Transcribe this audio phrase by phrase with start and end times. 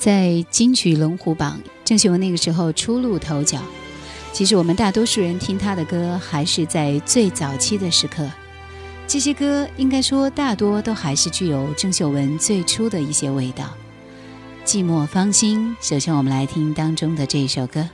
[0.00, 3.60] 在金曲龙虎榜，郑秀文那个时候初露头角。
[4.32, 8.26] 其实我们大多数人听她的歌，还是在最早期的时刻。
[9.06, 13.74] 这些歌应该说大多都还是具有郑秀文最初的一些味道。
[14.64, 17.86] 寂寞芳心，首先我们来听当中的这一首歌。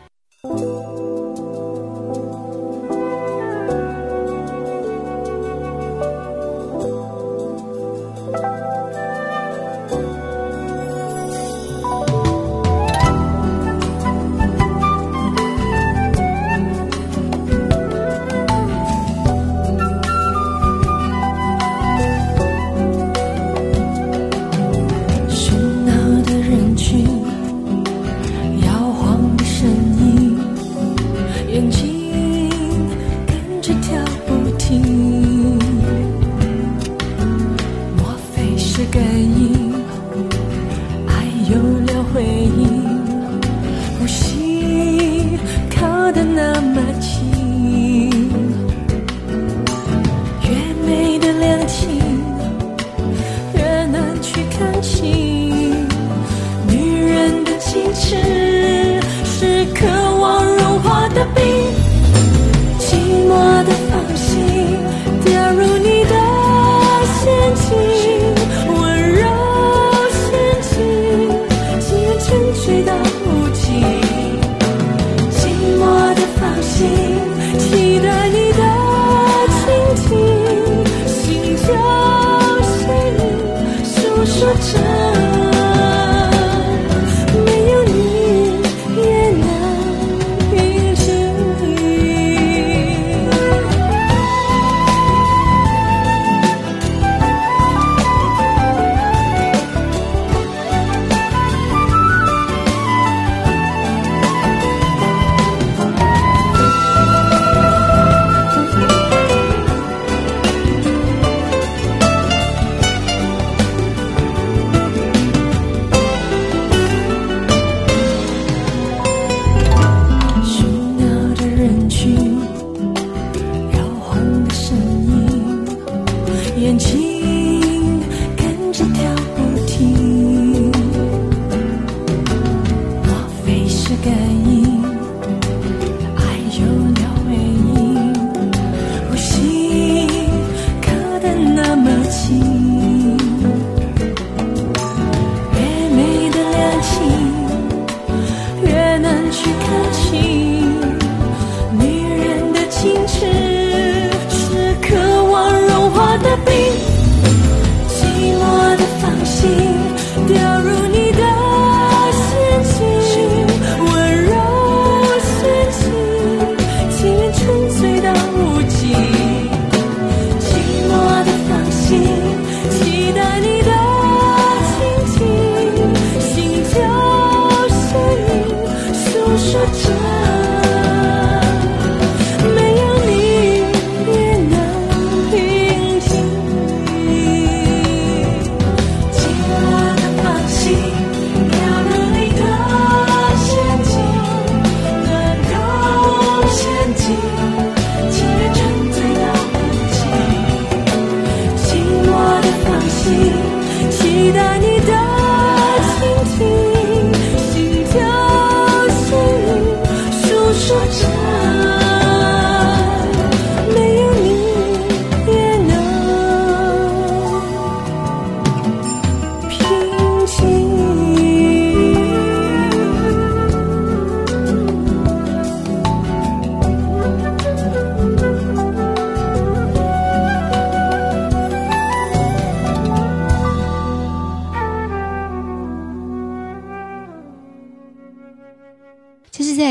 [31.57, 31.96] 眼睛。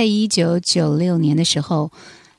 [0.08, 1.92] 一九九六年的时候，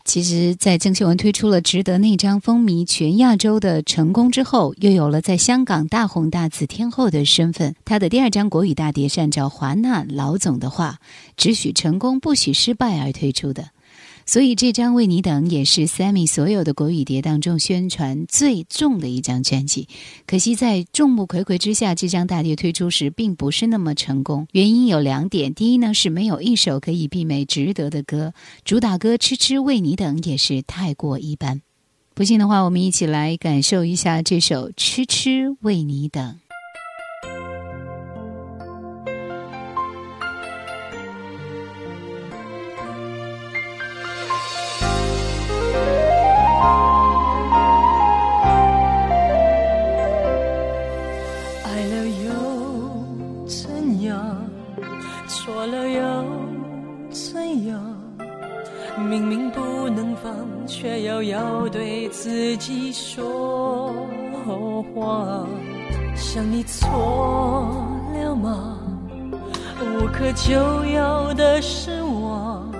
[0.05, 7.75] 其实，在郑秀文推出了《值得》那张风靡全亚洲的成功之后，又有了在香港大红大紫天后的身份。
[7.85, 10.99] 她的第二张国语大碟是按照华纳老总的话，
[11.37, 13.71] 只许成功不许失败而推出的。
[14.27, 19.89] 所以这张《为你等》也是 Sammy 所有的国语碟当中宣传最重的一张专辑。
[20.27, 24.49] 可惜在众目睽睽之下，这张大碟推出时并不是那么成功。
[24.51, 28.35] 原因有两点：第一呢是没有一首可以媲美《值得》的歌，
[28.65, 31.63] 主打歌《痴痴为你等》也是太过一般。
[32.13, 36.35] 不信的话，我们一起来感受一下这首《痴痴为你等》。
[60.87, 63.93] 却又要对自己说
[64.95, 65.45] 谎。
[66.15, 67.75] 想你错
[68.15, 68.79] 了吗？
[69.81, 70.55] 无可救
[70.85, 72.71] 药的失望，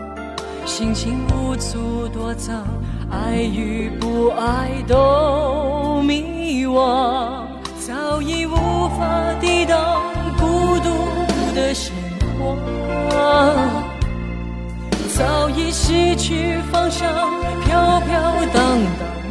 [0.65, 2.65] 心情无处躲藏，
[3.11, 7.43] 爱与不爱都迷惘，
[7.81, 8.55] 早已无
[8.97, 10.01] 法抵挡
[10.39, 10.91] 孤独
[11.57, 11.93] 的鲜
[12.39, 13.53] 花，
[15.19, 17.05] 早已失去方向，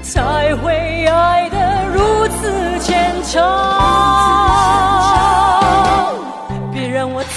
[0.05, 3.41] 才会爱得如此牵肠。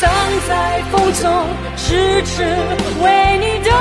[0.01, 0.09] 藏
[0.47, 2.45] 在风中，痴痴
[3.03, 3.73] 为你等。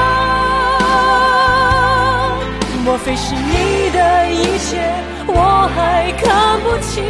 [2.84, 4.80] 莫非是你的一切，
[5.28, 7.04] 我还看不清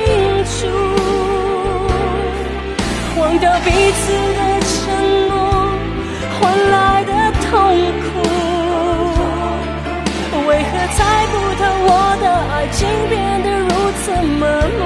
[0.43, 0.57] 楚？
[3.21, 4.03] 忘掉彼此
[4.35, 4.75] 的承
[5.29, 5.35] 诺，
[6.41, 6.41] 换
[6.71, 6.75] 来
[7.05, 7.11] 的
[7.49, 7.49] 痛
[12.77, 13.69] 的爱情变得如
[14.03, 14.45] 此麻
[14.77, 14.81] 木？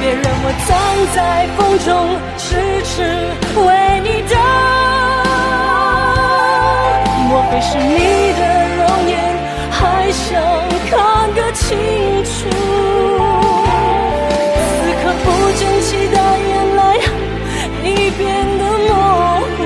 [0.00, 0.70] 别让我藏
[1.14, 1.16] 在
[1.56, 1.88] 风中，
[2.36, 2.42] 痴
[2.84, 2.92] 痴
[3.64, 3.68] 为
[4.02, 4.34] 你等。
[7.28, 7.98] 莫非是你
[8.38, 8.40] 的
[8.76, 9.12] 容颜，
[9.70, 9.80] 还
[10.10, 10.20] 想
[10.90, 10.92] 看
[11.34, 11.62] 个清
[12.24, 12.30] 楚？
[14.74, 15.26] 此刻不
[15.58, 16.16] 争气的
[16.48, 16.80] 眼泪
[17.84, 17.88] 已
[18.18, 18.20] 变
[18.58, 18.90] 得模
[19.56, 19.60] 糊，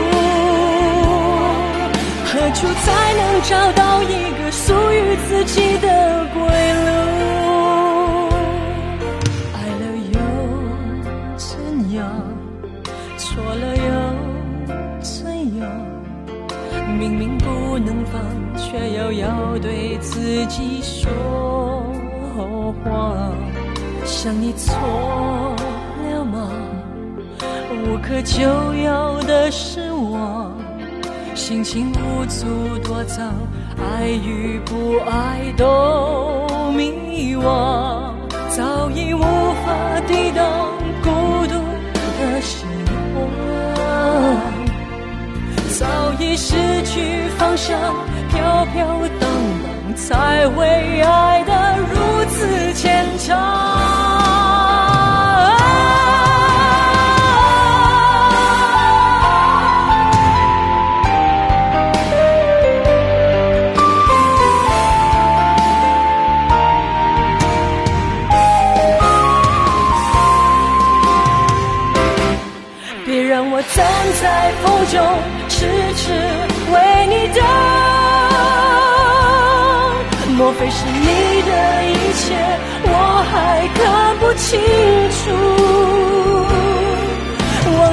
[2.27, 4.05] 何处才能找到一
[4.39, 4.95] 个属于
[5.29, 5.46] 自己
[20.17, 21.13] 自己说
[22.83, 23.35] 谎，
[24.07, 24.75] 想你错
[26.09, 26.49] 了吗？
[27.85, 28.43] 无可救
[28.83, 30.57] 药的失望，
[31.35, 32.47] 心情无处
[32.83, 33.35] 躲藏，
[33.79, 38.15] 爱与不爱都迷惘，
[38.49, 40.73] 早已无法抵挡
[41.03, 41.11] 孤
[41.47, 41.61] 独
[42.19, 42.67] 的生
[43.13, 43.29] 活，
[45.79, 45.85] 早
[46.19, 47.79] 已失去方向。
[48.29, 48.99] 飘飘，
[49.97, 50.67] 才会
[51.01, 54.16] 爱得如此牵肠。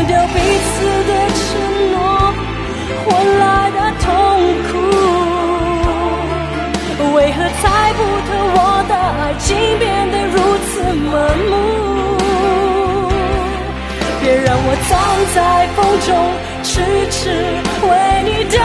[0.05, 0.73] 掉彼此
[1.07, 1.41] 的承
[1.91, 1.95] 诺，
[3.05, 3.07] 换
[3.39, 4.05] 来的痛
[4.69, 4.71] 苦，
[7.15, 7.63] 为何猜
[7.93, 8.57] 不透我
[8.89, 9.45] 的爱情
[9.79, 10.35] 变得如
[10.67, 11.11] 此麻
[11.49, 11.51] 木？
[14.21, 14.91] 别让我藏
[15.33, 15.37] 在
[15.75, 16.09] 风中，
[16.63, 16.71] 痴
[17.11, 17.21] 痴
[17.87, 17.89] 为
[18.23, 18.55] 你等。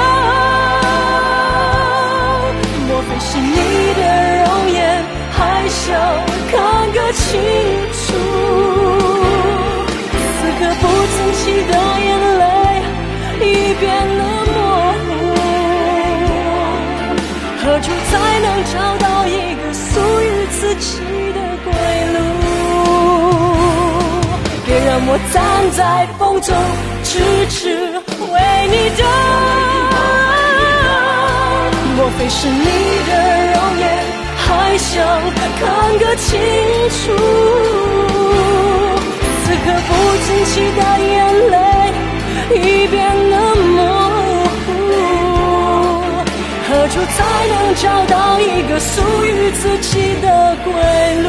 [2.87, 3.57] 莫非是你
[3.95, 4.01] 的
[4.45, 4.77] 容颜，
[5.33, 5.37] 还
[5.69, 5.85] 想
[6.51, 6.53] 看
[6.93, 7.27] 个清
[7.93, 7.98] 楚？
[11.49, 12.45] 争气的眼泪
[13.40, 13.45] 已
[13.81, 13.85] 变
[14.19, 14.21] 得
[14.52, 14.57] 模
[15.05, 15.09] 糊，
[17.62, 19.90] 何处才能找到一个属
[20.21, 20.88] 于自己
[21.33, 21.67] 的归
[22.12, 22.17] 路？
[24.67, 25.37] 别让我站
[25.73, 25.81] 在
[26.19, 26.55] 风中，
[27.02, 27.09] 痴
[27.49, 27.57] 痴
[28.21, 28.35] 为
[28.69, 29.00] 你等。
[31.97, 32.64] 莫非是你
[33.09, 33.11] 的
[33.55, 33.83] 容颜，
[34.37, 34.47] 还
[34.78, 34.87] 想
[35.59, 35.62] 看
[35.99, 36.28] 个清
[36.90, 36.97] 楚？
[39.65, 39.91] 可不
[40.27, 41.17] 争气的眼
[41.50, 41.57] 泪
[42.55, 42.57] 已
[42.88, 42.97] 变
[43.31, 43.79] 得模
[44.65, 44.69] 糊，
[46.69, 47.17] 何处才
[47.49, 48.91] 能找到一个属
[49.25, 49.91] 于自己
[50.23, 50.27] 的
[50.65, 50.73] 归
[51.23, 51.29] 路？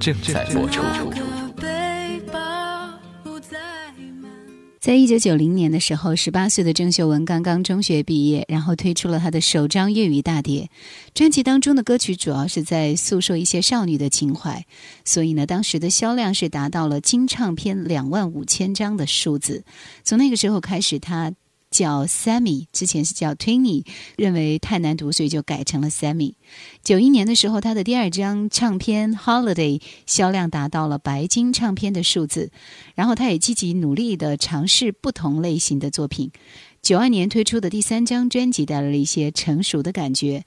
[0.00, 0.80] 正在播出。
[4.80, 10.70] 在一九九零年的时候，十八岁的郑秀文刚刚中学毕业，然后推出了她的首张粤语大碟。
[11.12, 14.64] 专辑当中的歌曲主要是在诉说一些少女的情怀，
[15.04, 19.64] 所以呢，当时的销量是达到了金唱片两万五千张的数字。
[20.04, 21.32] 从那个时候开始，她。
[21.70, 23.84] 叫 Sammy，之前是叫 Twinny，
[24.16, 26.34] 认为太难读，所以就改成了 Sammy。
[26.82, 32.50] 九一年的时候，他的第二张唱片《Holiday》销量达到了白金唱片的数字，
[32.94, 36.30] 然后他也积极努力地尝试不同类型的作品。
[36.80, 40.44] 九二年推出的第三张专辑带来了一些成熟的感觉。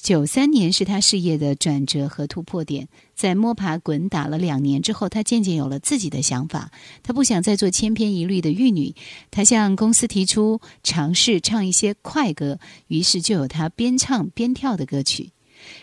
[0.00, 6.70] 九三年是他事业的转折和突破点，在摸爬滚打了两年之后，他渐渐有了自己的想法。
[7.02, 8.94] 他不想再做千篇一律的玉女，
[9.30, 15.32] 他向公司提出尝试唱一些快歌，于是就有他边唱边跳的歌曲。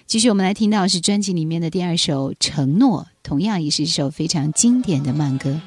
[0.07, 5.59] 继续，我们来听到是专辑里面的第二首《承诺》，同样也是一首非常经典的慢歌。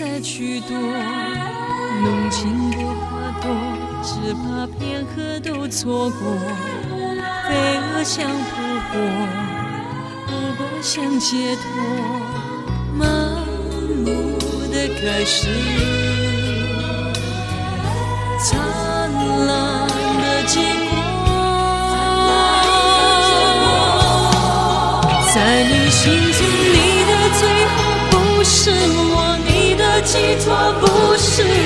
[0.00, 3.52] 再去躲，浓情不怕多，
[4.02, 6.18] 只怕片刻都错过。
[7.46, 8.32] 飞蛾想扑
[8.88, 8.96] 火，
[10.26, 11.62] 不过想解脱，
[12.94, 13.04] 麻
[14.02, 14.08] 木
[14.72, 15.36] 的开始，
[18.38, 18.58] 灿
[19.46, 20.54] 烂的结
[20.88, 20.90] 果。
[25.34, 26.02] 在你心
[26.32, 26.40] 中，
[26.72, 27.76] 你的最后
[28.10, 28.56] 不是
[28.96, 29.09] 梦，
[30.10, 31.59] 寄托不是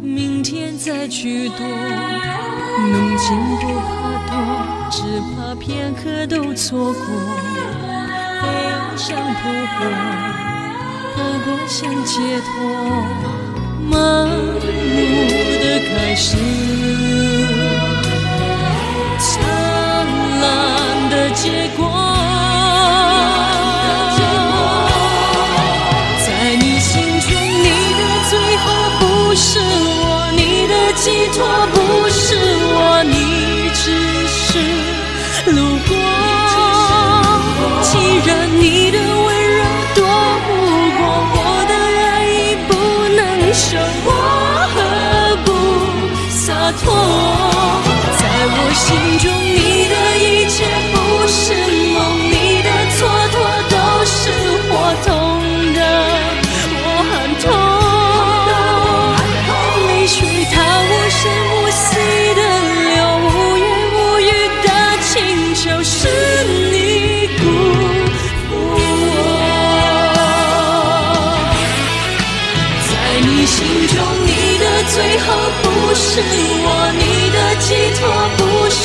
[0.00, 3.90] 明天再去躲，浓情不怕
[4.30, 4.34] 多，
[4.90, 5.02] 只
[5.34, 7.00] 怕片刻都错过。
[8.40, 9.40] 飞蛾想扑
[9.72, 9.78] 火，
[11.14, 12.48] 不过想解脱，
[13.90, 13.94] 麻
[14.26, 15.04] 木
[15.60, 16.36] 的开始，
[19.18, 19.24] 灿
[20.40, 20.44] 烂
[21.10, 21.95] 的结果。
[75.98, 78.84] 是我，你的寄托不是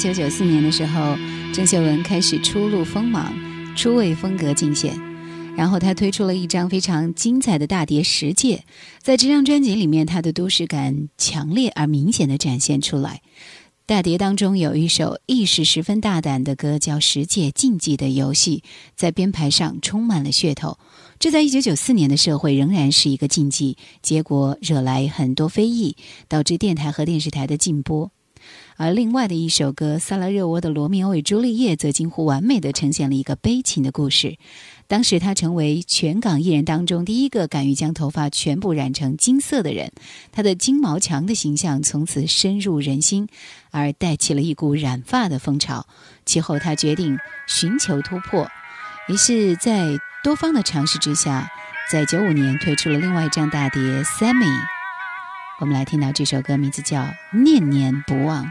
[0.00, 1.14] 九九四年的时候，
[1.52, 3.34] 郑秀文开始初露锋芒，
[3.76, 4.98] 初为风格尽显。
[5.54, 8.56] 然后他推出了一张非常精彩的大碟《十戒》，
[9.02, 13.20] 在这张专辑里面，他的都市感强烈而明显的展现出来。
[13.84, 18.62] 大碟当中有一首意识十分大胆的歌，叫《十戒禁忌的游戏》，
[18.96, 20.78] 在编排上充满了噱头。
[21.18, 25.94] 这在一九九四年的社会仍然是一个禁忌，结果惹来很多非议，
[26.26, 28.10] 导致电台和电视台的禁播。
[28.80, 34.38] 而另外的一首歌《萨拉热窝的罗密欧与朱丽叶》则近乎完美的呈现了一个悲情的故事。
[34.86, 39.92] 当时他成为全港艺人当中第一个敢于将头发全部染成金色的人，
[40.32, 43.28] 他的金毛强的形象从此深入人心，
[43.70, 45.86] 而带起了一股染发的风潮。
[46.24, 48.48] 其后他决定寻求突破，
[49.10, 49.88] 于是，在
[50.24, 51.50] 多方的尝试之下，
[51.92, 54.46] 在九五年推出了另外一张大碟《Sammy》。
[55.60, 57.02] 我们来听到这首歌，名字叫
[57.44, 58.46] 《念念不忘》。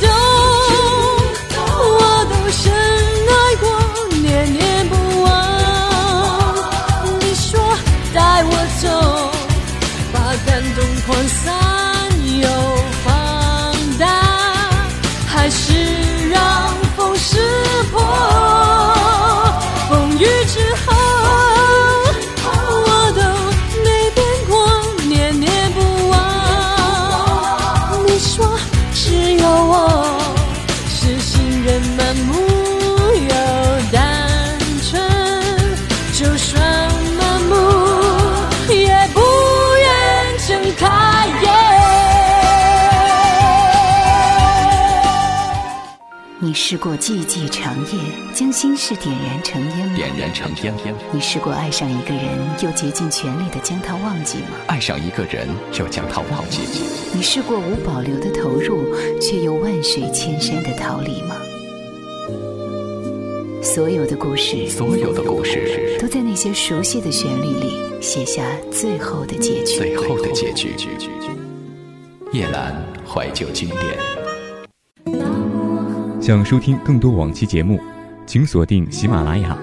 [0.00, 0.31] don't
[46.64, 47.98] 试过寂寂长夜，
[48.32, 49.96] 将心事点燃成烟吗？
[49.96, 50.72] 点燃成烟。
[51.10, 52.24] 你试过爱上一个人，
[52.62, 54.50] 又竭尽全力的将他忘记吗？
[54.68, 56.60] 爱上一个人，又将他忘记。
[57.12, 61.34] 你试过无保留的投入，却又万水千山的逃离吗？
[63.60, 69.78] 所有的故事，所有的故事，都在那些熟悉的旋律里写下最后的结局。
[69.78, 70.76] 最后的结局。
[72.32, 72.72] 叶兰
[73.04, 74.21] 怀旧经典。
[76.22, 77.80] 想收听更多往期节目，
[78.28, 79.58] 请锁定喜马拉雅。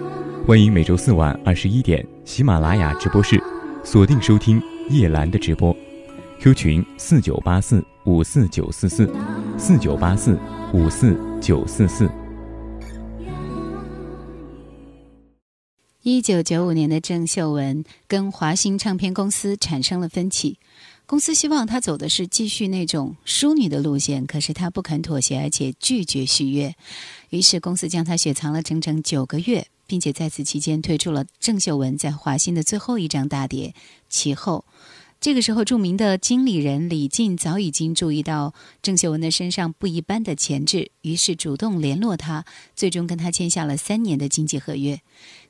[0.46, 3.42] 欢迎每周四晚二十一点喜马拉雅直播室
[3.82, 5.74] 锁定收听叶兰的直播。
[6.42, 9.10] Q 群四九八四五四九四四
[9.58, 10.38] 四九八四
[10.74, 12.10] 五四九四四。
[16.02, 20.58] 一九九五年的郑秀文跟华星唱片公司产生了分歧。
[21.10, 26.76] 公司希望她走的是继续那种淑女的路线，可是她不肯妥协，而且拒绝续约。
[27.32, 33.74] 于是公司将她雪藏了整整九个月，并且在此期间推出了郑秀文在华星的最后一张大碟。
[34.08, 34.64] 其后。
[35.22, 45.02] 这个时候，著名的经理人李静早已经注意到郑秀文的身上不一般的潜质，于是主动联络他，最终跟他签下了三年的经纪合约。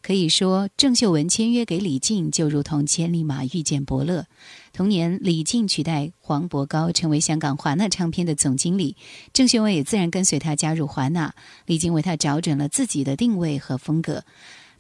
[0.02, 4.26] 可以说，郑秀文签约给李静，就如同千里马遇见伯乐。
[4.74, 8.98] 同年，李静取代黄伯高成为香港华纳唱片的总经理，
[9.34, 11.36] 郑秀文也自然跟随他加入华纳。
[11.68, 14.24] 李静为他找准了自己的定位和风格，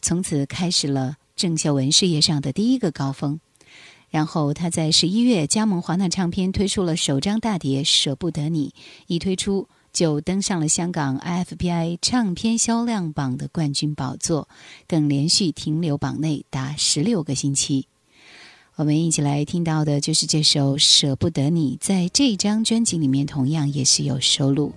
[0.02, 3.40] 从此开始了郑秀文事业上的第一个高峰。
[4.10, 8.70] 然后他在十一月加盟华纳唱片，推出了首张大碟《舍不得你》，
[9.08, 14.48] 一推出就登上了香港 IFPI 唱片销量榜的冠军宝座，
[14.88, 17.88] 更连续停留榜内达十六个星期。
[18.76, 24.74] 我们一起来听到的就是这首《舍不得你》，在这张专辑里面同样也是有收录。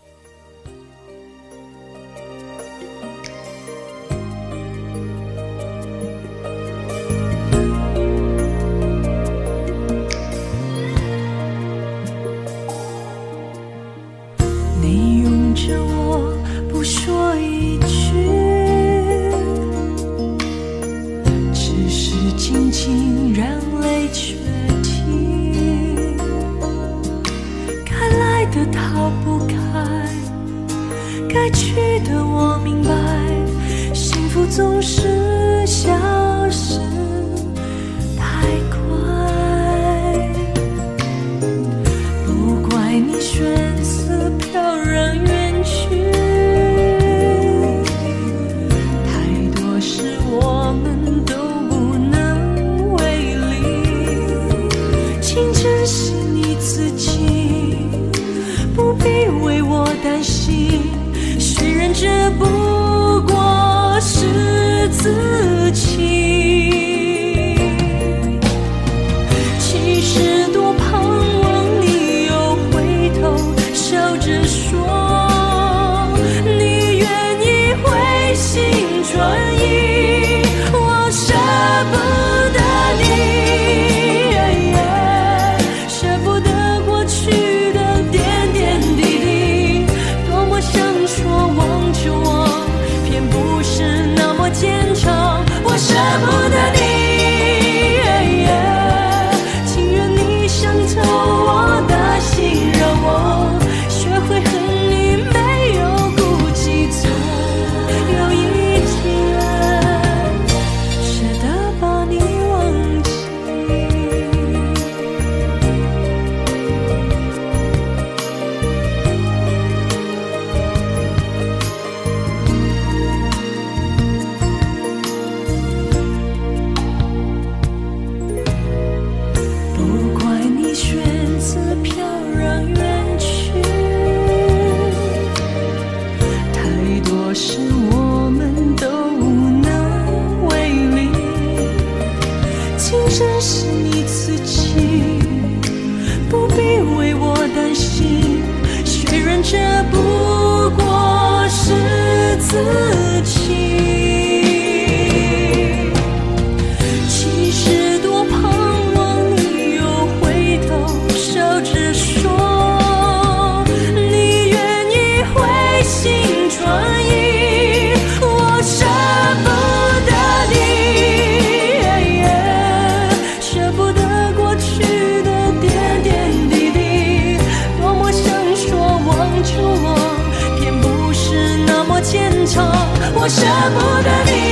[182.60, 184.51] 我舍不得你。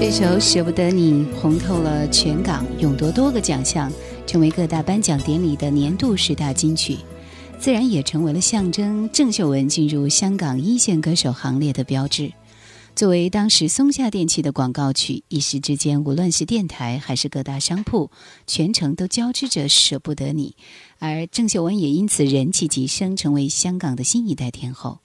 [0.00, 3.92] 这首《舍不得你红透了全港，勇夺多个奖项，
[4.26, 6.96] 成为各大颁奖典礼的年度十大金曲。
[7.58, 12.32] 自然也成为了象征郑秀文进入香港一线歌手行列的标志。
[12.96, 18.10] 作为当时松下电器的广告曲，一时之间，无论是电台还是各大商铺，
[18.46, 20.56] 全程都交织着“舍不得你”，
[20.98, 25.00] 而郑秀文也因此人气急升，成为香港的新一代天后。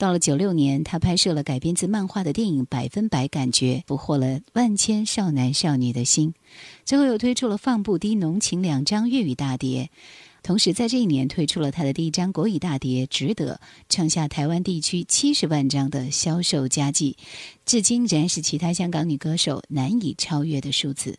[0.00, 6.32] 到了九六年，她拍摄了改编自漫画的电影《百分百感觉》，俘获了万千少男少女的心。
[6.86, 9.90] 最后又推出了《放不低》《浓情》两张粤语大碟。
[10.42, 13.56] 同时，在这一年推出了他的第一张国语大碟《值得》，
[13.90, 17.14] 创下台湾地区七十万张的销售佳绩，
[17.66, 21.18] 至今仍然是其他香港女歌手难以超越的数字。